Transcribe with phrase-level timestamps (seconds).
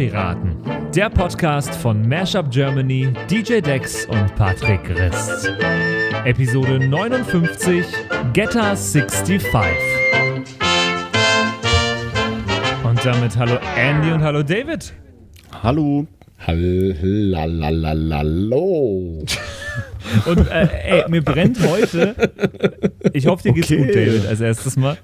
[0.00, 0.56] Soundpiraten,
[0.94, 5.52] der Podcast von Mashup Germany, DJ Dex und Patrick Rist.
[6.24, 7.84] Episode 59,
[8.32, 9.62] Getter 65.
[12.82, 14.94] Und damit hallo Andy und hallo David.
[15.62, 16.06] Hallo.
[16.46, 16.56] Hallo.
[20.24, 22.16] Und äh, ey, mir brennt heute.
[23.12, 23.84] Ich hoffe, dir geht's Okay.
[23.84, 24.96] gut, David, als erstes Mal.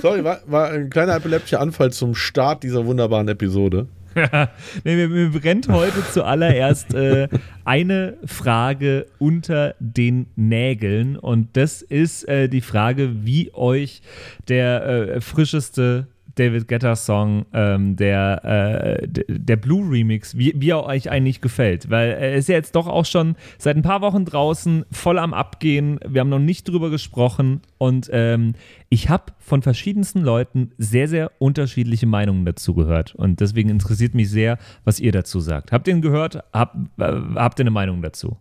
[0.00, 3.86] Sorry, war, war ein kleiner epileptischer Anfall zum Start dieser wunderbaren Episode.
[4.84, 7.28] nee, mir, mir brennt heute zuallererst äh,
[7.64, 11.16] eine Frage unter den Nägeln.
[11.16, 14.02] Und das ist äh, die Frage, wie euch
[14.48, 20.84] der äh, frischeste David Guetta Song, ähm, der, äh, der Blue Remix, wie, wie er
[20.84, 21.90] euch eigentlich gefällt.
[21.90, 25.34] Weil er ist ja jetzt doch auch schon seit ein paar Wochen draußen, voll am
[25.34, 25.98] Abgehen.
[26.06, 27.60] Wir haben noch nicht drüber gesprochen.
[27.78, 28.54] Und ähm,
[28.88, 33.14] ich habe von verschiedensten Leuten sehr, sehr unterschiedliche Meinungen dazu gehört.
[33.14, 35.72] Und deswegen interessiert mich sehr, was ihr dazu sagt.
[35.72, 36.44] Habt ihr ihn gehört?
[36.52, 38.36] Hab, äh, habt ihr eine Meinung dazu?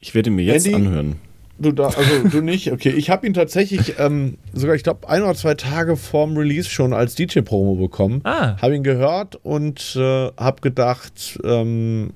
[0.00, 0.76] Ich werde ihn mir jetzt Andy?
[0.76, 1.27] anhören.
[1.60, 2.90] Du da, also du nicht, okay.
[2.90, 6.92] Ich habe ihn tatsächlich ähm, sogar, ich glaube, ein oder zwei Tage vorm Release schon
[6.92, 8.20] als DJ-Promo bekommen.
[8.24, 8.56] Ah.
[8.62, 12.10] Habe ihn gehört und äh, habe gedacht, ähm,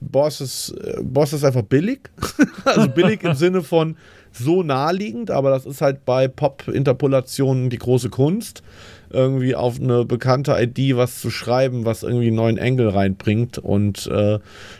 [0.00, 2.10] Boss ist, äh, Boss ist einfach billig.
[2.64, 3.96] also billig im Sinne von
[4.32, 8.62] so naheliegend, aber das ist halt bei Pop-Interpolationen die große Kunst.
[9.14, 14.06] Irgendwie auf eine bekannte ID was zu schreiben, was irgendwie einen neuen Engel reinbringt und
[14.08, 14.38] äh,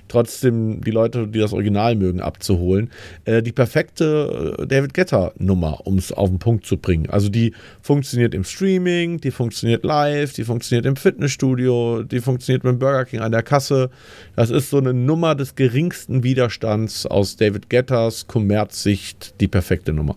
[0.08, 2.90] trotzdem die Leute, die das Original mögen, abzuholen.
[3.24, 7.08] Äh, die perfekte äh, David Guetta-Nummer, um es auf den Punkt zu bringen.
[7.08, 12.78] Also die funktioniert im Streaming, die funktioniert live, die funktioniert im Fitnessstudio, die funktioniert mit
[12.78, 13.90] Burger King an der Kasse.
[14.36, 20.16] Das ist so eine Nummer des geringsten Widerstands aus David Guettas Kommerzsicht, die perfekte Nummer.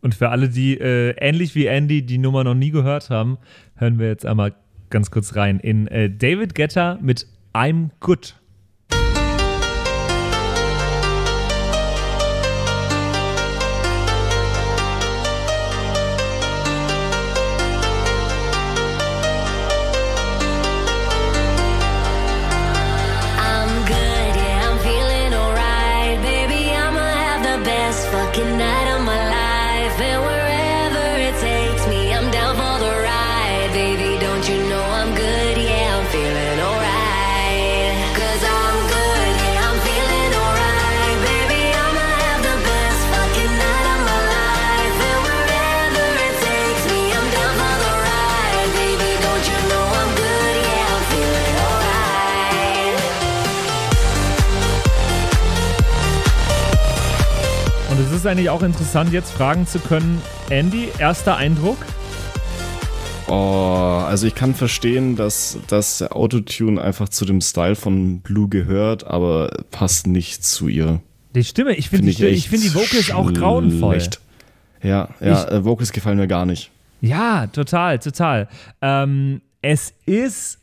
[0.00, 3.38] Und für alle, die äh, ähnlich wie Andy die Nummer noch nie gehört haben,
[3.76, 4.54] hören wir jetzt einmal
[4.90, 8.37] ganz kurz rein in äh, David Guetta mit I'm Good.
[58.18, 60.20] Ist eigentlich auch interessant, jetzt fragen zu können,
[60.50, 61.78] Andy, erster Eindruck?
[63.28, 69.06] Oh, also ich kann verstehen, dass, dass Autotune einfach zu dem Style von Blue gehört,
[69.06, 71.00] aber passt nicht zu ihr.
[71.34, 73.98] Die Stimme, ich finde die, Finde Stimme- ich ich find die Vocals auch grauenvoll.
[74.82, 76.70] Ja, ja, äh, Vocals gefallen mir gar nicht.
[77.00, 78.48] Ja, total, total.
[78.80, 80.58] Ähm, es ist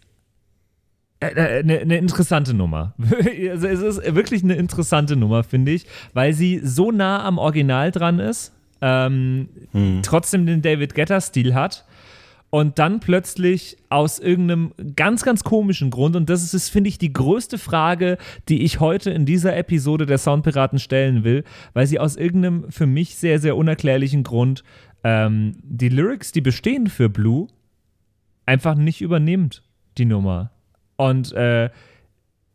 [1.35, 2.93] eine, eine interessante Nummer.
[3.51, 7.91] Also es ist wirklich eine interessante Nummer, finde ich, weil sie so nah am Original
[7.91, 9.49] dran ist, ähm,
[10.03, 11.85] trotzdem den David Guetta-Stil hat
[12.49, 17.11] und dann plötzlich aus irgendeinem ganz, ganz komischen Grund, und das ist, finde ich, die
[17.11, 21.43] größte Frage, die ich heute in dieser Episode der Soundpiraten stellen will,
[21.73, 24.63] weil sie aus irgendeinem für mich sehr, sehr unerklärlichen Grund
[25.03, 27.47] ähm, die Lyrics, die bestehen für Blue,
[28.45, 29.63] einfach nicht übernimmt,
[29.97, 30.51] die Nummer.
[30.97, 31.69] Und äh,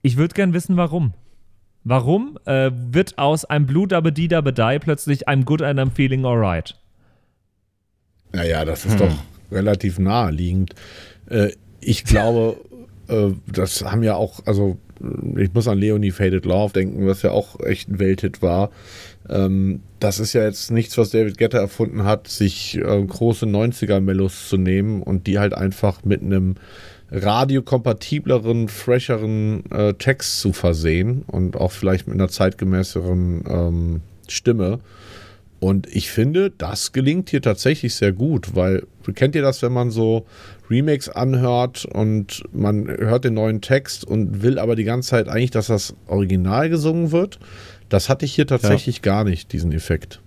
[0.03, 1.13] ich würde gern wissen, warum.
[1.85, 5.91] Warum äh, wird aus I'm Blue Dabba Dee Dabba Die plötzlich I'm Good and I'm
[5.91, 6.77] Feeling Alright?
[8.33, 9.13] Naja, das ist doch
[9.51, 10.75] relativ naheliegend.
[11.29, 12.57] Äh, ich glaube,
[13.09, 14.79] äh, das haben ja auch, also
[15.37, 18.71] ich muss an Leonie Faded Love denken, was ja auch echt ein Welthit war.
[19.29, 24.49] Ähm, das ist ja jetzt nichts, was David Guetta erfunden hat, sich äh, große 90er-Mellos
[24.49, 26.57] zu nehmen und die halt einfach mit einem
[27.11, 34.81] radiokompatibleren, fresheren äh, Text zu versehen und auch vielleicht mit einer zeitgemäßeren ähm, Stimme.
[35.59, 39.91] Und ich finde, das gelingt hier tatsächlich sehr gut, weil kennt ihr das, wenn man
[39.91, 40.25] so
[40.71, 45.51] Remakes anhört und man hört den neuen Text und will aber die ganze Zeit eigentlich,
[45.51, 47.39] dass das Original gesungen wird?
[47.91, 50.21] Das hatte ich hier tatsächlich gar nicht, diesen Effekt.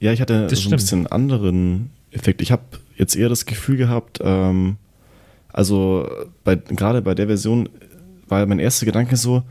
[0.00, 0.72] Ja, ich hatte Das so stimmt.
[0.72, 2.42] ein bisschen einen anderen Effekt.
[2.42, 2.62] Ich habe
[2.96, 4.76] jetzt eher das Gefühl gehabt, ähm,
[5.56, 6.08] also
[6.44, 7.68] bei, gerade bei der Version
[8.28, 9.42] war mein erster Gedanke so,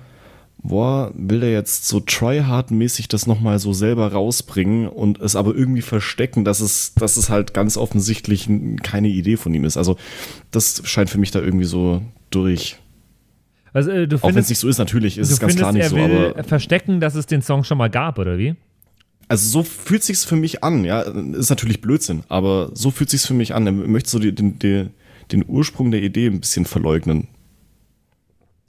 [0.62, 5.82] boah, will der jetzt so tryhard-mäßig das nochmal so selber rausbringen und es aber irgendwie
[5.82, 8.48] verstecken, dass es, dass es halt ganz offensichtlich
[8.84, 9.78] keine Idee von ihm ist.
[9.78, 9.98] Also
[10.52, 12.78] das scheint für mich da irgendwie so durch.
[13.74, 15.62] Also, äh, du Auch wenn es findest, nicht so ist, natürlich ist es ganz findest
[15.62, 18.56] klar nicht so, aber verstecken, dass es den Song schon mal gab, oder wie?
[19.28, 23.26] also so fühlt sich's für mich an, ja, ist natürlich Blödsinn, aber so fühlt sich's
[23.26, 23.66] für mich an.
[23.66, 24.92] Er möchte so die, den, den,
[25.32, 27.28] den Ursprung der Idee ein bisschen verleugnen.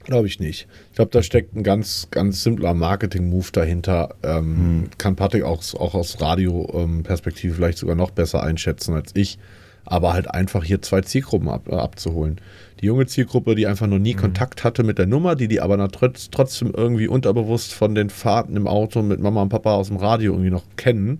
[0.07, 0.67] Glaube ich nicht.
[0.89, 4.15] Ich glaube, da steckt ein ganz, ganz simpler Marketing-Move dahinter.
[4.23, 9.37] Ähm, Kann Patrick auch, auch aus Radio-Perspektive vielleicht sogar noch besser einschätzen als ich.
[9.83, 12.39] Aber halt einfach hier zwei Zielgruppen ab, äh, abzuholen.
[12.79, 15.89] Die junge Zielgruppe, die einfach noch nie Kontakt hatte mit der Nummer, die die aber
[15.89, 19.97] trotz, trotzdem irgendwie unterbewusst von den Fahrten im Auto mit Mama und Papa aus dem
[19.97, 21.17] Radio irgendwie noch kennen.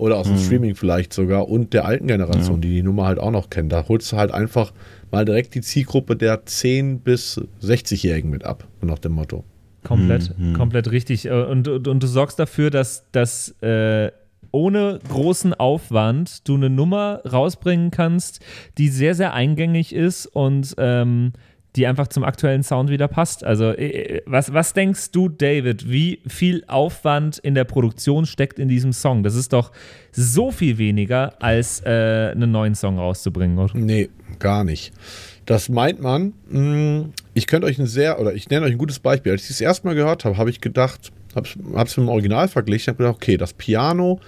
[0.00, 1.48] Oder aus dem Streaming vielleicht sogar.
[1.48, 3.68] Und der alten Generation, die die Nummer halt auch noch kennen.
[3.68, 4.72] Da holst du halt einfach
[5.10, 8.66] mal direkt die Zielgruppe der 10- bis 60-Jährigen mit ab.
[8.80, 9.44] Nach dem Motto.
[9.84, 11.26] Komplett, komplett richtig.
[11.26, 14.10] Äh, Und, und, und du sorgst dafür, dass, dass äh,
[14.52, 18.40] ohne großen Aufwand du eine Nummer rausbringen kannst,
[18.78, 21.32] die sehr, sehr eingängig ist und ähm,
[21.76, 23.44] die einfach zum aktuellen Sound wieder passt.
[23.44, 28.68] Also, äh, was, was denkst du, David, wie viel Aufwand in der Produktion steckt in
[28.68, 29.22] diesem Song?
[29.22, 29.70] Das ist doch
[30.12, 33.76] so viel weniger, als äh, einen neuen Song rauszubringen, oder?
[33.76, 34.08] Nee,
[34.38, 34.92] gar nicht.
[35.46, 36.32] Das meint man.
[36.48, 39.32] mh, Ich könnte euch ein sehr, oder ich nenne euch ein gutes Beispiel.
[39.32, 41.56] Als ich das erste Mal gehört habe, habe ich gedacht, habe es
[41.96, 44.18] mit dem Original verglichen, habe gedacht, okay, das Piano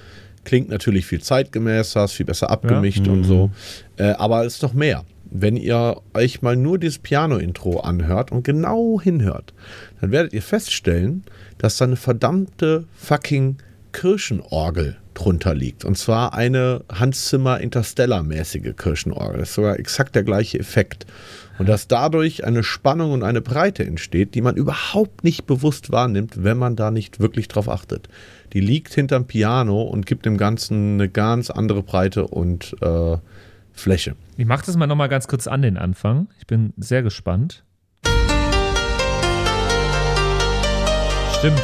[0.45, 3.51] klingt natürlich viel zeitgemäßer, ist viel besser abgemischt und so.
[3.97, 5.05] Äh, aber es ist noch mehr.
[5.35, 9.55] Wenn ihr euch mal nur dieses Piano-Intro anhört und genau hinhört,
[10.01, 11.25] dann werdet ihr feststellen,
[11.57, 13.57] dass da eine verdammte fucking
[13.93, 15.85] Kirchenorgel drunter liegt.
[15.85, 19.39] Und zwar eine Hans Zimmer Interstellar-mäßige Kirchenorgel.
[19.39, 21.07] Das ist sogar exakt der gleiche Effekt.
[21.59, 26.45] Und dass dadurch eine Spannung und eine Breite entsteht, die man überhaupt nicht bewusst wahrnimmt,
[26.45, 28.09] wenn man da nicht wirklich drauf achtet.
[28.53, 33.17] Die liegt hinterm Piano und gibt dem Ganzen eine ganz andere Breite und äh,
[33.73, 34.17] Fläche.
[34.37, 36.29] Ich mache das mal nochmal ganz kurz an den Anfang.
[36.39, 37.65] Ich bin sehr gespannt.
[41.39, 41.61] Stimmt.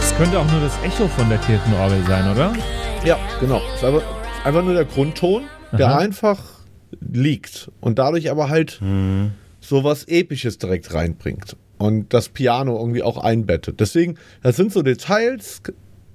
[0.00, 2.54] Das könnte auch nur das Echo von der Kirchenorgel sein, oder?
[3.04, 3.60] Ja, genau.
[3.72, 4.02] Das ist einfach,
[4.44, 5.44] einfach nur der Grundton,
[5.76, 5.98] der Aha.
[5.98, 6.42] einfach
[7.00, 8.80] liegt und dadurch aber halt
[9.60, 13.80] so was Episches direkt reinbringt und das Piano irgendwie auch einbettet.
[13.80, 15.62] Deswegen, das sind so Details,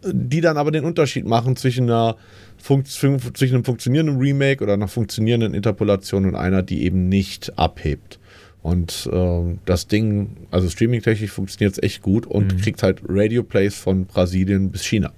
[0.04, 2.16] die dann aber den Unterschied machen zwischen einer
[2.58, 8.20] zwischen einem funktionierenden Remake oder einer funktionierenden Interpolation und einer, die eben nicht abhebt.
[8.62, 14.06] Und ähm, das Ding, also streamingtechnisch funktioniert es echt gut und kriegt halt Radio-Plays von
[14.06, 15.12] Brasilien bis China.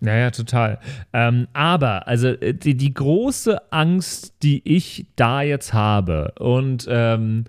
[0.00, 0.78] Naja, total.
[1.12, 7.44] Ähm, aber, also äh, die, die große Angst, die ich da jetzt habe und ähm,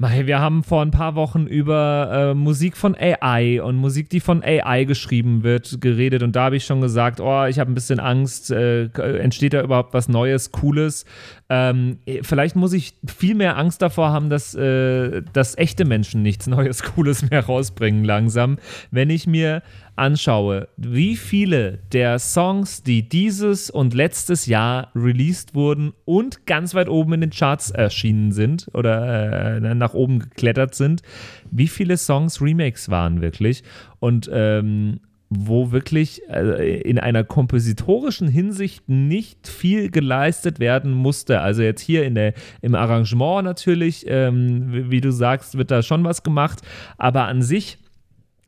[0.00, 4.20] Mei, wir haben vor ein paar Wochen über äh, Musik von AI und Musik, die
[4.20, 6.22] von AI geschrieben wird, geredet.
[6.22, 8.84] Und da habe ich schon gesagt, oh, ich habe ein bisschen Angst, äh,
[9.18, 11.04] entsteht da überhaupt was Neues, Cooles?
[11.48, 16.46] Ähm, vielleicht muss ich viel mehr Angst davor haben, dass, äh, dass echte Menschen nichts
[16.46, 18.58] Neues, Cooles mehr rausbringen langsam.
[18.92, 19.64] Wenn ich mir
[19.98, 26.88] anschaue, wie viele der Songs, die dieses und letztes Jahr released wurden und ganz weit
[26.88, 31.02] oben in den Charts erschienen sind oder äh, nach oben geklettert sind,
[31.50, 33.62] wie viele Songs Remakes waren wirklich
[34.00, 35.00] und ähm,
[35.30, 41.40] wo wirklich äh, in einer kompositorischen Hinsicht nicht viel geleistet werden musste.
[41.40, 45.82] Also jetzt hier in der, im Arrangement natürlich, ähm, wie, wie du sagst, wird da
[45.82, 46.62] schon was gemacht,
[46.96, 47.78] aber an sich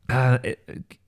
[0.07, 0.55] äh,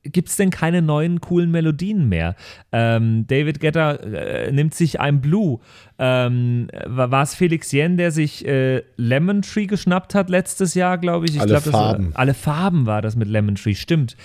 [0.04, 2.36] gibt es denn keine neuen coolen Melodien mehr?
[2.72, 5.60] Ähm, David Guetta äh, nimmt sich ein Blue.
[6.00, 11.26] Ähm, war es Felix Jen, der sich äh, Lemon Tree geschnappt hat letztes Jahr, glaube
[11.26, 11.36] ich?
[11.36, 12.12] ich Alle glaub, das Farben.
[12.16, 14.16] alle Farben war das mit Lemon Tree, stimmt.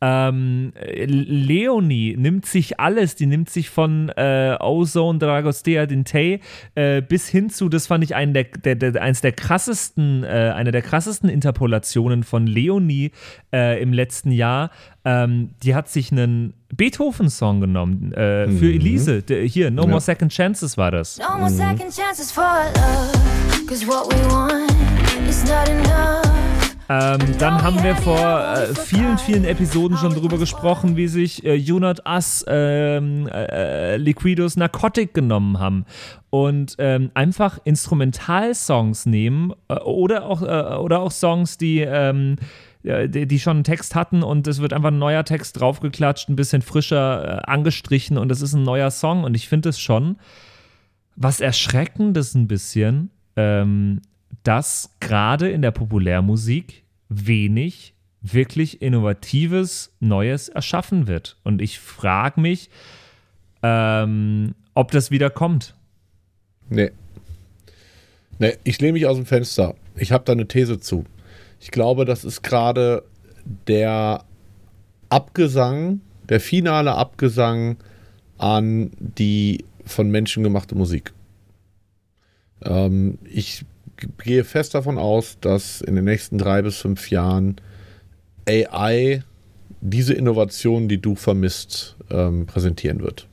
[0.00, 6.40] Ähm, Leonie nimmt sich alles, die nimmt sich von äh, Ozone, Dragostea Dintei
[6.76, 10.52] äh, bis hin zu, das fand ich einen der, der, der, eins der krassesten, äh,
[10.54, 13.10] eine der krassesten Interpolationen von Leonie
[13.52, 14.70] äh, im letzten Jahr.
[15.04, 19.22] Ähm, die hat sich einen Beethoven-Song genommen äh, für Elise.
[19.22, 21.18] Der, hier, No More Second Chances war das.
[21.18, 23.66] No more second chances for love.
[23.66, 24.70] Cause what we want
[25.28, 26.47] is not enough.
[26.90, 31.54] Ähm, dann haben wir vor äh, vielen, vielen Episoden schon drüber gesprochen, wie sich äh,
[31.54, 35.84] You Not Us ähm, äh, Liquidos Narcotic genommen haben
[36.30, 42.36] und ähm, einfach Instrumentalsongs nehmen äh, oder, auch, äh, oder auch Songs, die, ähm,
[42.82, 46.36] die, die schon einen Text hatten und es wird einfach ein neuer Text draufgeklatscht, ein
[46.36, 50.16] bisschen frischer äh, angestrichen und es ist ein neuer Song und ich finde es schon
[51.16, 54.00] was Erschreckendes ein bisschen, ähm,
[54.48, 61.36] dass gerade in der Populärmusik wenig wirklich innovatives Neues erschaffen wird.
[61.44, 62.70] Und ich frage mich,
[63.62, 65.74] ähm, ob das wieder kommt.
[66.70, 66.92] Nee.
[68.38, 69.74] Nee, ich lehne mich aus dem Fenster.
[69.96, 71.04] Ich habe da eine These zu.
[71.60, 73.04] Ich glaube, das ist gerade
[73.66, 74.24] der
[75.10, 77.76] Abgesang, der finale Abgesang
[78.38, 81.12] an die von Menschen gemachte Musik.
[82.64, 83.66] Ähm, ich
[84.18, 87.56] gehe fest davon aus, dass in den nächsten drei bis fünf Jahren
[88.48, 89.22] AI
[89.80, 93.28] diese Innovation, die du vermisst, ähm, präsentieren wird.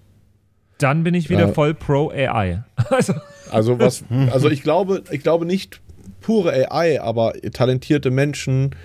[0.77, 2.63] Dann bin ich wieder Äh, voll pro AI.
[2.89, 3.13] Also,
[3.49, 5.81] Also was, also ich glaube, ich glaube nicht
[6.21, 8.75] pure AI, aber talentierte Menschen,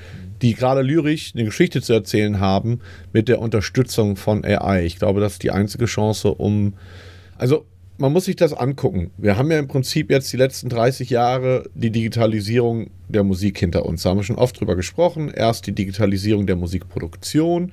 [0.43, 2.81] die gerade lyrisch eine Geschichte zu erzählen haben,
[3.13, 4.85] mit der Unterstützung von AI.
[4.85, 6.75] Ich glaube, das ist die einzige Chance, um.
[7.37, 7.67] Also
[8.01, 9.11] man muss sich das angucken.
[9.19, 13.85] Wir haben ja im Prinzip jetzt die letzten 30 Jahre die Digitalisierung der Musik hinter
[13.85, 14.03] uns.
[14.03, 15.31] Da haben wir schon oft drüber gesprochen.
[15.31, 17.73] Erst die Digitalisierung der Musikproduktion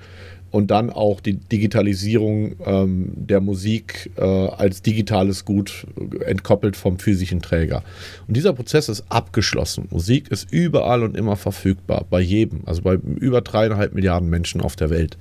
[0.51, 7.00] und dann auch die Digitalisierung ähm, der Musik äh, als digitales Gut äh, entkoppelt vom
[7.00, 7.84] physischen Träger.
[8.27, 9.88] Und dieser Prozess ist abgeschlossen.
[9.91, 14.75] Musik ist überall und immer verfügbar, bei jedem, also bei über dreieinhalb Milliarden Menschen auf
[14.75, 15.17] der Welt,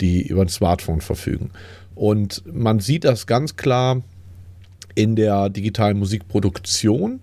[0.00, 1.50] die über ein Smartphone verfügen.
[1.94, 4.02] Und man sieht das ganz klar
[4.96, 7.20] in der digitalen Musikproduktion,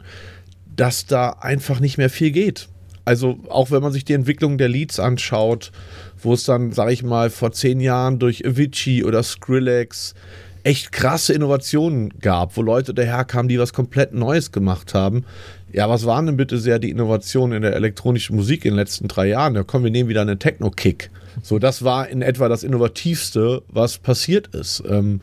[0.73, 2.69] dass da einfach nicht mehr viel geht.
[3.05, 5.73] Also auch wenn man sich die Entwicklung der Leads anschaut,
[6.21, 10.15] wo es dann, sage ich mal, vor zehn Jahren durch Avicii oder Skrillex
[10.63, 15.25] echt krasse Innovationen gab, wo Leute daherkamen, die was komplett Neues gemacht haben.
[15.73, 19.09] Ja, was waren denn bitte sehr die Innovationen in der elektronischen Musik in den letzten
[19.09, 19.55] drei Jahren?
[19.55, 21.09] Ja, komm, wir nehmen wieder einen Techno-Kick.
[21.41, 24.83] So, das war in etwa das Innovativste, was passiert ist.
[24.87, 25.21] Ähm,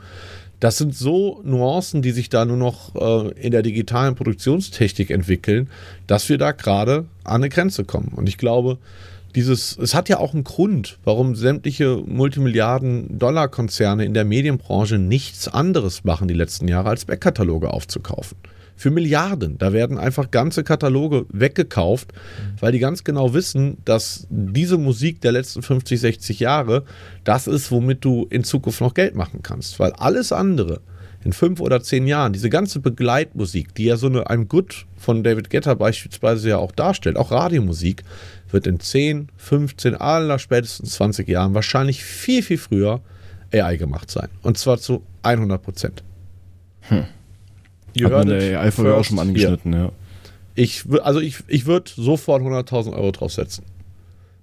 [0.60, 5.68] das sind so Nuancen, die sich da nur noch äh, in der digitalen Produktionstechnik entwickeln,
[6.06, 8.12] dass wir da gerade an eine Grenze kommen.
[8.14, 8.78] Und ich glaube,
[9.34, 16.04] dieses, es hat ja auch einen Grund, warum sämtliche Multimilliarden-Dollar-Konzerne in der Medienbranche nichts anderes
[16.04, 18.36] machen die letzten Jahre, als Backkataloge aufzukaufen.
[18.80, 19.58] Für Milliarden.
[19.58, 22.14] Da werden einfach ganze Kataloge weggekauft,
[22.60, 26.84] weil die ganz genau wissen, dass diese Musik der letzten 50, 60 Jahre
[27.22, 29.80] das ist, womit du in Zukunft noch Geld machen kannst.
[29.80, 30.80] Weil alles andere
[31.22, 35.22] in fünf oder zehn Jahren, diese ganze Begleitmusik, die ja so eine, ein Good von
[35.22, 38.02] David Guetta beispielsweise ja auch darstellt, auch Radiomusik,
[38.50, 43.02] wird in 10, 15, aller spätestens 20 Jahren wahrscheinlich viel, viel früher
[43.52, 44.28] AI gemacht sein.
[44.40, 46.02] Und zwar zu 100 Prozent.
[47.94, 49.92] Ihr Hat man der AI-Folge auch schon mal angeschnitten, ja.
[50.54, 53.64] Ich, also ich, ich würde sofort 100.000 Euro draufsetzen.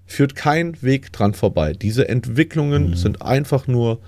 [0.05, 1.73] Führt kein Weg dran vorbei.
[1.73, 3.99] Diese Entwicklungen sind einfach nur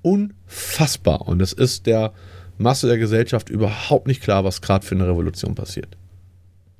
[0.00, 1.28] unfassbar.
[1.28, 2.12] Und es ist der
[2.58, 5.96] Masse der Gesellschaft überhaupt nicht klar, was gerade für eine Revolution passiert.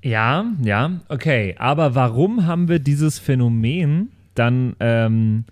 [0.02, 1.54] ja, ja, okay.
[1.58, 5.44] Aber warum haben wir dieses Phänomen dann ähm,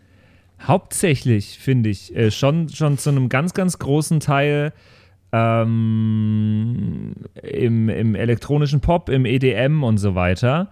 [0.61, 4.73] hauptsächlich, finde ich, äh, schon, schon zu einem ganz, ganz großen Teil
[5.33, 10.71] ähm, im, im elektronischen Pop, im EDM und so weiter.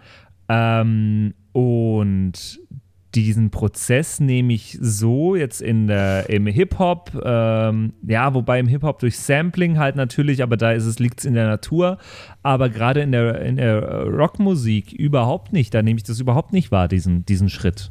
[0.48, 2.60] Ähm, und
[3.14, 8.98] diesen Prozess nehme ich so jetzt in der, im Hip-Hop, ähm, ja, wobei im Hip-Hop
[8.98, 11.98] durch Sampling halt natürlich, aber da ist es, liegt es in der Natur,
[12.42, 16.70] aber gerade in der, in der Rockmusik überhaupt nicht, da nehme ich das überhaupt nicht
[16.70, 17.88] wahr, diesen, diesen Schritt.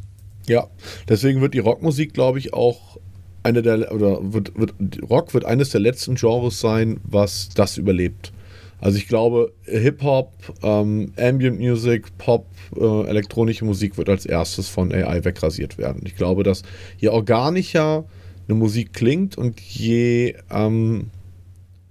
[0.47, 0.67] Ja,
[1.09, 2.97] deswegen wird die Rockmusik, glaube ich, auch
[3.43, 4.73] eine der, oder wird, wird,
[5.09, 8.33] Rock wird eines der letzten Genres sein, was das überlebt.
[8.79, 14.91] Also ich glaube, Hip-Hop, ähm, Ambient Music, Pop, äh, elektronische Musik wird als erstes von
[14.93, 16.03] AI wegrasiert werden.
[16.05, 16.61] Ich glaube, dass
[16.97, 18.05] je organischer
[18.47, 21.09] eine Musik klingt und je ähm,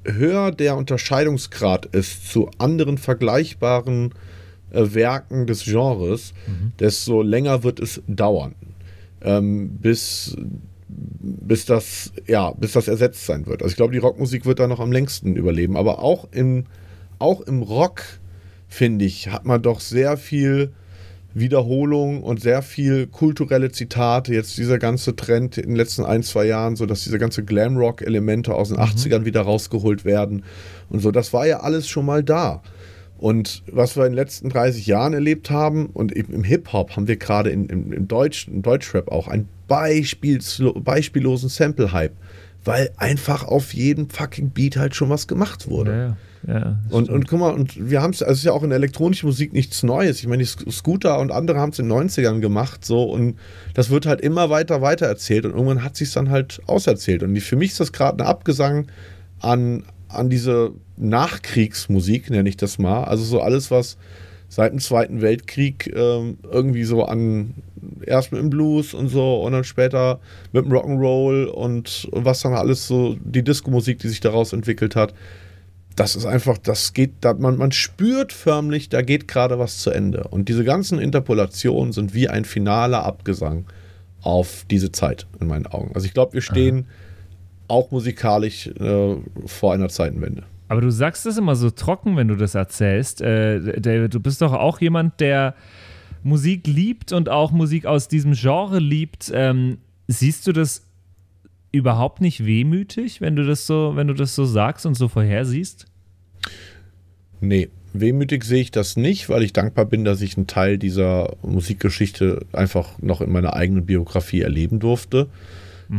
[0.04, 4.12] höher der Unterscheidungsgrad ist zu anderen vergleichbaren
[4.70, 6.34] äh, Werken des Genres,
[6.78, 8.54] desto länger wird es dauern,
[9.22, 10.36] ähm, bis,
[10.88, 13.62] bis, das, ja, bis das ersetzt sein wird.
[13.62, 15.76] Also ich glaube, die Rockmusik wird da noch am längsten überleben.
[15.76, 16.64] Aber auch im,
[17.18, 18.02] auch im Rock,
[18.68, 20.72] finde ich, hat man doch sehr viel
[21.34, 24.32] Wiederholung und sehr viel kulturelle Zitate.
[24.32, 28.54] Jetzt dieser ganze Trend in den letzten ein, zwei Jahren, so dass diese ganze Glamrock-Elemente
[28.54, 30.44] aus den 80ern wieder rausgeholt werden
[30.88, 31.10] und so.
[31.10, 32.62] Das war ja alles schon mal da.
[33.18, 37.08] Und was wir in den letzten 30 Jahren erlebt haben, und eben im Hip-Hop haben
[37.08, 42.14] wir gerade in, im, im, Deutsch, im Deutschrap auch einen beispielslo beispiellosen Sample-Hype,
[42.64, 46.16] weil einfach auf jedem fucking Beat halt schon was gemacht wurde.
[46.46, 48.62] Ja, ja, Und, und guck mal, und wir haben es, also es ist ja auch
[48.62, 50.20] in der elektronischen Musik nichts Neues.
[50.20, 53.36] Ich meine, die Sc- Scooter und andere haben es in den 90ern gemacht, so, und
[53.74, 57.22] das wird halt immer weiter, weiter erzählt und irgendwann hat sich dann halt auserzählt.
[57.24, 58.86] Und für mich ist das gerade ein Abgesang
[59.40, 60.70] an an diese
[61.36, 63.04] Nachkriegsmusik, nenne ich das mal.
[63.04, 63.96] Also so alles, was
[64.48, 67.54] seit dem Zweiten Weltkrieg ähm, irgendwie so an
[68.04, 70.20] erst mit dem Blues und so und dann später
[70.52, 74.96] mit dem Rock'n'Roll und, und was dann alles so die Disco-Musik, die sich daraus entwickelt
[74.96, 75.14] hat.
[75.94, 79.90] Das ist einfach, das geht, da, man, man spürt förmlich, da geht gerade was zu
[79.90, 80.24] Ende.
[80.28, 83.64] Und diese ganzen Interpolationen sind wie ein finaler Abgesang
[84.20, 85.92] auf diese Zeit in meinen Augen.
[85.94, 86.86] Also ich glaube, wir stehen
[87.68, 89.16] auch musikalisch äh,
[89.46, 90.44] vor einer Zeitenwende.
[90.68, 93.20] Aber du sagst das immer so trocken, wenn du das erzählst.
[93.20, 95.54] Äh, David, du bist doch auch jemand, der
[96.26, 99.30] Musik liebt und auch Musik aus diesem Genre liebt.
[99.32, 99.78] Ähm,
[100.08, 100.82] siehst du das
[101.70, 105.86] überhaupt nicht wehmütig, wenn du das so, wenn du das so sagst und so vorhersiehst?
[107.40, 111.36] Nee, wehmütig sehe ich das nicht, weil ich dankbar bin, dass ich einen Teil dieser
[111.42, 115.28] Musikgeschichte einfach noch in meiner eigenen Biografie erleben durfte.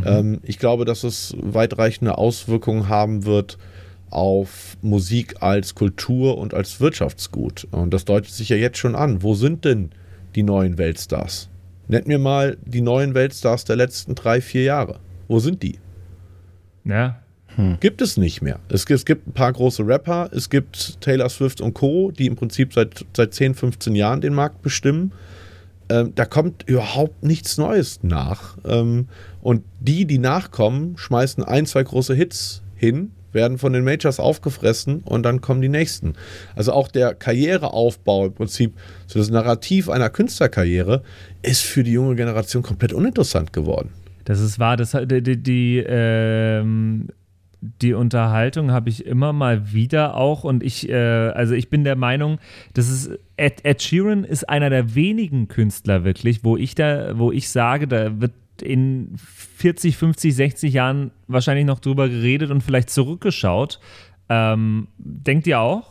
[0.04, 3.56] Ähm, ich glaube, dass es weitreichende Auswirkungen haben wird
[4.10, 7.66] auf Musik als Kultur und als Wirtschaftsgut.
[7.70, 9.22] Und das deutet sich ja jetzt schon an.
[9.22, 9.90] Wo sind denn
[10.38, 11.48] die neuen Weltstars?
[11.88, 15.00] Nennt mir mal die neuen Weltstars der letzten drei, vier Jahre.
[15.26, 15.80] Wo sind die?
[16.84, 17.20] Ja.
[17.80, 18.60] Gibt es nicht mehr.
[18.68, 22.36] Es, es gibt ein paar große Rapper, es gibt Taylor Swift und Co., die im
[22.36, 25.10] Prinzip seit, seit 10, 15 Jahren den Markt bestimmen.
[25.88, 28.58] Ähm, da kommt überhaupt nichts Neues nach.
[28.64, 29.08] Ähm,
[29.40, 35.02] und die, die nachkommen, schmeißen ein, zwei große Hits hin, werden von den Majors aufgefressen
[35.04, 36.14] und dann kommen die nächsten.
[36.56, 38.74] Also auch der Karriereaufbau im Prinzip,
[39.06, 41.02] so das Narrativ einer Künstlerkarriere,
[41.42, 43.90] ist für die junge Generation komplett uninteressant geworden.
[44.24, 44.76] Das ist wahr.
[44.76, 47.08] Das, die, die, die, ähm,
[47.60, 51.96] die Unterhaltung habe ich immer mal wieder auch und ich, äh, also ich bin der
[51.96, 52.38] Meinung,
[52.74, 57.32] das ist Ed, Ed Sheeran ist einer der wenigen Künstler wirklich, wo ich da, wo
[57.32, 58.32] ich sage, da wird
[58.62, 63.80] in 40, 50, 60 Jahren wahrscheinlich noch drüber geredet und vielleicht zurückgeschaut.
[64.28, 65.90] Ähm, denkt ihr auch?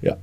[0.00, 0.16] Ja.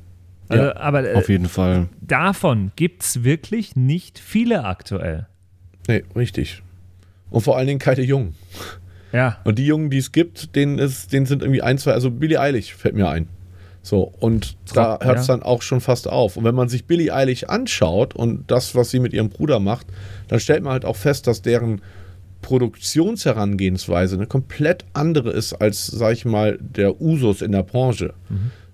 [0.47, 1.89] Also, Ja, aber äh, Auf jeden Fall.
[2.01, 5.27] davon gibt es wirklich nicht viele aktuell.
[5.87, 6.61] Nee, richtig.
[7.29, 8.35] Und vor allen Dingen keine Jungen.
[9.11, 9.39] Ja.
[9.43, 12.39] Und die Jungen, die es gibt, denen, ist, denen sind irgendwie ein, zwei, also Billie
[12.39, 13.27] Eilish fällt mir ein.
[13.85, 15.35] So, und da hört es ja.
[15.35, 16.37] dann auch schon fast auf.
[16.37, 19.85] Und wenn man sich Billie Eilish anschaut und das, was sie mit ihrem Bruder macht,
[20.27, 21.83] dann stellt man halt auch fest, dass deren
[22.41, 28.15] Produktionsherangehensweise eine komplett andere ist als, sag ich mal, der Usus in der Branche.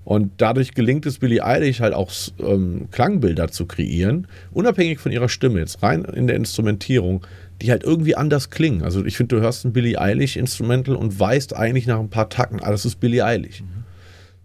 [0.06, 5.28] Und dadurch gelingt es Billie Eilish halt auch ähm, Klangbilder zu kreieren, unabhängig von ihrer
[5.28, 7.28] Stimme, jetzt rein in der Instrumentierung,
[7.62, 8.82] die halt irgendwie anders klingen.
[8.82, 12.30] Also ich finde, du hörst ein Billie Eilish Instrumental und weißt eigentlich nach ein paar
[12.30, 13.62] Tacken, ah, das ist Billie Eilish.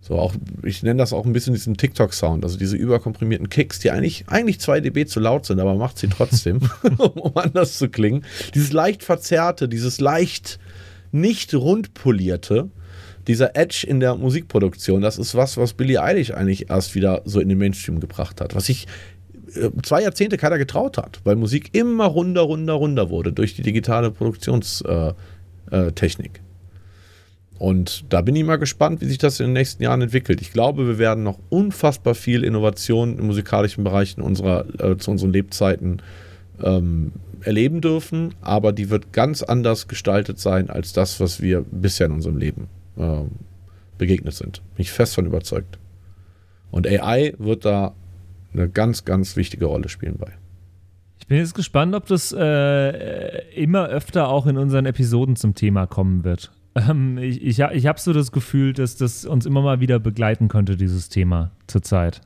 [0.07, 3.91] So auch, ich nenne das auch ein bisschen diesen TikTok-Sound, also diese überkomprimierten Kicks, die
[3.91, 6.61] eigentlich, eigentlich 2 dB zu laut sind, aber macht sie trotzdem,
[6.99, 8.25] um anders zu klingen.
[8.55, 10.61] Dieses leicht verzerrte, dieses leicht
[11.11, 12.71] nicht rund polierte,
[13.27, 17.41] dieser Edge in der Musikproduktion, das ist was, was Billie Eilish eigentlich erst wieder so
[17.41, 18.87] in den Mainstream gebracht hat, was sich
[19.57, 23.63] äh, zwei Jahrzehnte keiner getraut hat, weil Musik immer runder, runder, runder wurde durch die
[23.63, 26.46] digitale Produktionstechnik.
[27.59, 27.63] Äh.
[27.63, 30.41] Und da bin ich mal gespannt, wie sich das in den nächsten Jahren entwickelt.
[30.41, 35.11] Ich glaube, wir werden noch unfassbar viel Innovation im musikalischen Bereich in unserer, äh, zu
[35.11, 36.03] unseren Lebzeiten
[36.63, 42.07] ähm, erleben dürfen, aber die wird ganz anders gestaltet sein als das, was wir bisher
[42.07, 43.31] in unserem Leben ähm,
[43.99, 44.63] begegnet sind.
[44.75, 45.79] Bin ich fest von überzeugt.
[46.71, 47.95] Und AI wird da
[48.53, 50.33] eine ganz, ganz wichtige Rolle spielen bei.
[51.19, 55.87] Ich bin jetzt gespannt, ob das äh, immer öfter auch in unseren Episoden zum Thema
[55.87, 56.53] kommen wird.
[56.77, 60.49] Ähm, ich ich, ich habe so das Gefühl, dass das uns immer mal wieder begleiten
[60.49, 62.21] könnte, dieses Thema zurzeit.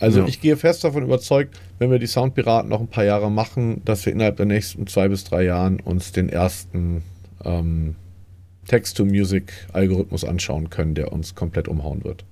[0.00, 0.26] Also Ja.
[0.26, 4.04] ich gehe fest davon überzeugt, wenn wir die Soundpiraten noch ein paar Jahre machen, dass
[4.06, 7.02] wir innerhalb der nächsten zwei bis drei Jahren uns den ersten
[7.44, 7.94] ähm,
[8.66, 12.24] Text-to-Music-Algorithmus anschauen können, der uns komplett umhauen wird.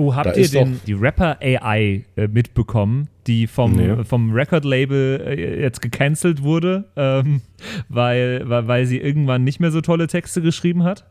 [0.00, 4.04] Oh, Da habt ihr ist den, die Rapper AI äh, mitbekommen, die vom, Nee.
[4.04, 7.42] vom Record-Label äh, jetzt gecancelt wurde, ähm,
[7.88, 11.06] weil, weil, weil sie irgendwann nicht mehr so tolle Texte geschrieben hat?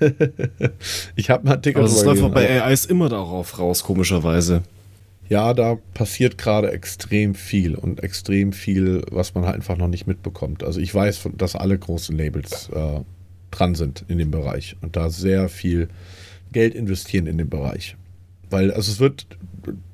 [1.16, 4.62] Ich habe einen Artikel Aber es drüber läuft bei AIs immer darauf raus, komischerweise.
[5.28, 10.06] Ja, da passiert gerade extrem viel und extrem viel, was man halt einfach noch nicht
[10.08, 10.64] mitbekommt.
[10.64, 13.00] Also ich weiß, dass alle großen Labels äh,
[13.52, 15.88] dran sind in dem Bereich und da sehr viel
[16.52, 17.96] Geld investieren in den Bereich.
[18.50, 19.26] Weil also es wird,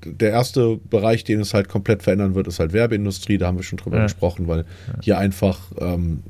[0.05, 3.63] der erste Bereich, den es halt komplett verändern wird, ist halt Werbeindustrie, da haben wir
[3.65, 4.03] schon drüber Ja.
[4.05, 4.65] gesprochen, weil
[5.03, 6.23] hier einfach ähm,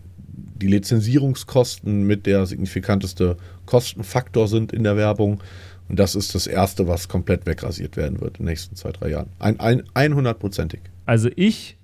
[0.61, 3.37] die Lizenzierungskosten mit der signifikanteste
[3.67, 5.41] Kostenfaktor sind in der Werbung.
[5.89, 9.11] Und das ist das Erste, was komplett wegrasiert werden wird in den nächsten zwei, drei
[9.11, 9.29] Jahren.
[9.39, 9.83] Ein, ein,
[10.15, 10.81] 100%ig.
[11.05, 11.77] Also ich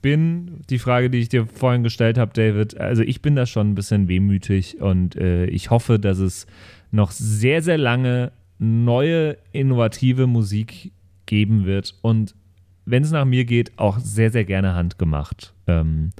[0.00, 3.70] bin, die Frage, die ich dir vorhin gestellt habe, David, also ich bin da schon
[3.70, 6.46] ein bisschen wehmütig und äh, ich hoffe, dass es
[6.90, 10.92] noch sehr, sehr lange neue, innovative Musik
[11.26, 12.36] geben wird und
[12.84, 15.52] wenn es nach mir geht, auch sehr, sehr gerne handgemacht.
[15.66, 16.10] Ähm,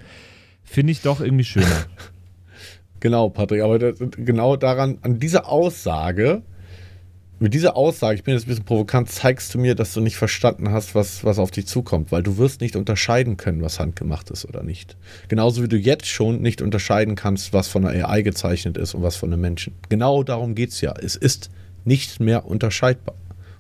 [0.65, 1.67] Finde ich doch irgendwie schöner.
[3.01, 6.43] Genau, Patrick, aber das, genau daran, an dieser Aussage,
[7.41, 10.17] mit dieser Aussage, ich bin jetzt ein bisschen provokant, zeigst du mir, dass du nicht
[10.17, 14.31] verstanden hast, was, was auf dich zukommt, weil du wirst nicht unterscheiden können, was handgemacht
[14.31, 14.97] ist oder nicht.
[15.27, 19.03] Genauso wie du jetzt schon nicht unterscheiden kannst, was von einer AI gezeichnet ist und
[19.03, 19.75] was von einem Menschen.
[19.89, 20.95] Genau darum geht es ja.
[20.97, 21.51] Es ist
[21.85, 23.17] nicht mehr unterscheidbar.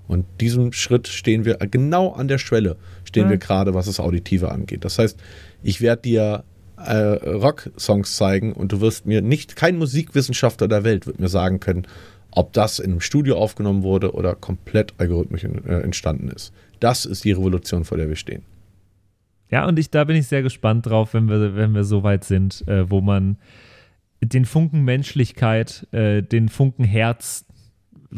[0.08, 3.30] Und diesem Schritt stehen wir genau an der Schwelle, stehen Ja.
[3.30, 4.84] wir gerade, was das Auditive angeht.
[4.84, 5.18] Das heißt,
[5.62, 6.44] ich werde dir
[6.76, 11.60] äh, Rock-Songs zeigen und du wirst mir nicht, kein Musikwissenschaftler der Welt wird mir sagen
[11.60, 11.86] können,
[12.32, 16.52] ob das in einem Studio aufgenommen wurde oder komplett algorithmisch in, äh, entstanden ist.
[16.80, 18.42] Das ist die Revolution, vor der wir stehen.
[19.50, 22.24] Ja, und ich, da bin ich sehr gespannt drauf, wenn wir, wenn wir so weit
[22.24, 23.36] sind, äh, wo man
[24.22, 27.44] den Funken Menschlichkeit, äh, den Funken Herz,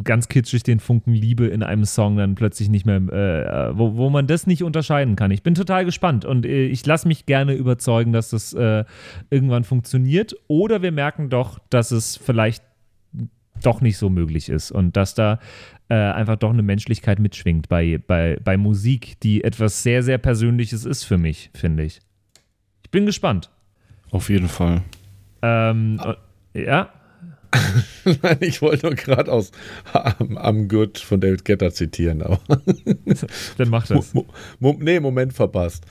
[0.03, 4.11] ganz kitschig den Funken Liebe in einem Song dann plötzlich nicht mehr, äh, wo, wo
[4.11, 5.31] man das nicht unterscheiden kann.
[5.31, 8.85] Ich bin total gespannt und äh, ich lasse mich gerne überzeugen, dass das äh,
[9.31, 10.35] irgendwann funktioniert.
[10.49, 12.65] Oder wir merken doch, dass es vielleicht
[13.63, 15.39] doch nicht so möglich ist und dass da
[15.89, 20.85] äh, einfach doch eine Menschlichkeit mitschwingt bei, bei, bei Musik, die etwas sehr, sehr Persönliches
[20.85, 22.01] ist für mich, finde ich.
[22.83, 23.51] Ich bin gespannt.
[24.11, 24.83] Auf jeden Fall.
[25.43, 26.01] Ähm,
[26.55, 26.91] äh, ja,
[28.23, 29.51] Nein, ich wollte nur gerade aus
[29.93, 32.41] am, am Good von David Guetta zitieren, aber
[33.59, 34.15] dann mach das.
[34.15, 34.27] Mo
[34.61, 35.85] Mo nee, Moment verpasst.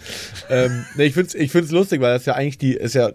[0.49, 3.11] ähm, nee, ich finde es ich find's lustig, weil das ja eigentlich die, ist ja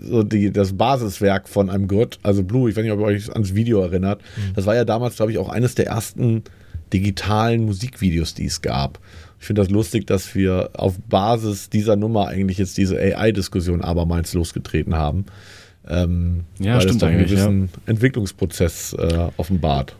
[0.00, 3.30] so die, das Basiswerk von einem Good, also Blue, ich weiß nicht, ob ihr euch
[3.32, 4.22] ans Video erinnert.
[4.54, 6.44] Das war ja damals, glaube ich, auch eines der ersten
[6.92, 8.98] digitalen Musikvideos, die es gab.
[9.38, 14.34] Ich finde das lustig, dass wir auf Basis dieser Nummer eigentlich jetzt diese AI-Diskussion abermals
[14.34, 15.24] losgetreten haben.
[15.88, 17.46] Ähm, Ja, weil stimmt das doch einen eigentlich, ja.
[17.46, 19.96] gewissen Entwicklungsprozess äh, offenbart.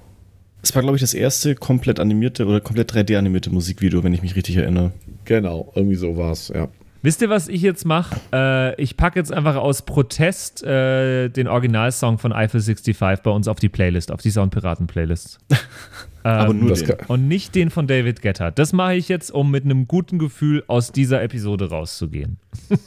[0.62, 4.36] Es war, glaube ich, das erste komplett animierte oder komplett 3D-animierte Musikvideo, wenn ich mich
[4.36, 4.92] richtig erinnere.
[5.24, 6.68] Genau, irgendwie so war es, ja.
[7.02, 8.20] Wisst ihr, was ich jetzt mache?
[8.32, 13.48] Äh, ich packe jetzt einfach aus Protest äh, den Originalsong von Eiffel 65 bei uns
[13.48, 15.38] auf die Playlist, auf die Soundpiraten-Playlist.
[16.22, 16.96] Aber nur das den.
[17.08, 18.50] Und nicht den von David Guetta.
[18.50, 22.38] Das mache ich jetzt, um mit einem guten Gefühl aus dieser Episode rauszugehen.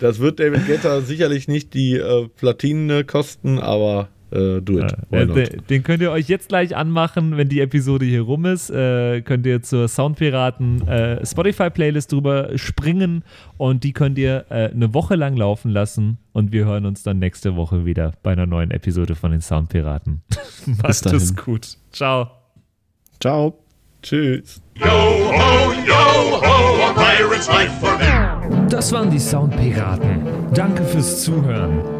[0.00, 4.92] Das wird David Guetta sicherlich nicht die äh, Platinen kosten, aber äh, do it.
[5.10, 5.36] Why Äh, not?
[5.36, 8.70] de- den könnt ihr euch jetzt gleich anmachen, wenn die Episode hier rum ist.
[8.70, 13.24] Äh, könnt ihr zur Soundpiraten äh, Spotify-Playlist drüber springen
[13.56, 17.18] und die könnt ihr äh, eine Woche lang laufen lassen und wir hören uns dann
[17.18, 20.22] nächste Woche wieder bei einer neuen Episode von den Soundpiraten.
[20.82, 21.76] Macht es gut.
[21.92, 22.30] Ciao.
[23.20, 23.58] Ciao.
[24.02, 24.62] Tschüss.
[24.78, 28.66] Yo ho, yo ho, a pirate's life for me.
[28.70, 30.22] Das waren die Soundpiraten.
[30.54, 31.99] Danke fürs Zuhören.